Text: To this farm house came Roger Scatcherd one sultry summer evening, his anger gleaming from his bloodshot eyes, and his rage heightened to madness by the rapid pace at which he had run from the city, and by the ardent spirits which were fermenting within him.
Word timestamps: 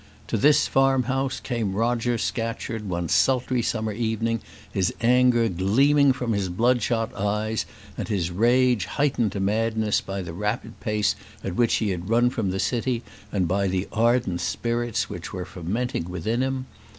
To 0.29 0.35
this 0.35 0.65
farm 0.67 1.03
house 1.03 1.39
came 1.39 1.75
Roger 1.75 2.17
Scatcherd 2.17 2.89
one 2.89 3.07
sultry 3.07 3.61
summer 3.61 3.91
evening, 3.91 4.39
his 4.71 4.91
anger 4.99 5.47
gleaming 5.47 6.11
from 6.11 6.33
his 6.33 6.49
bloodshot 6.49 7.13
eyes, 7.13 7.67
and 7.99 8.07
his 8.07 8.31
rage 8.31 8.85
heightened 8.85 9.31
to 9.33 9.39
madness 9.39 10.01
by 10.01 10.23
the 10.23 10.33
rapid 10.33 10.79
pace 10.79 11.15
at 11.43 11.55
which 11.55 11.75
he 11.75 11.91
had 11.91 12.09
run 12.09 12.31
from 12.31 12.49
the 12.49 12.59
city, 12.59 13.03
and 13.31 13.47
by 13.47 13.67
the 13.67 13.87
ardent 13.91 14.41
spirits 14.41 15.07
which 15.07 15.33
were 15.33 15.45
fermenting 15.45 16.09
within 16.09 16.41
him. 16.41 16.65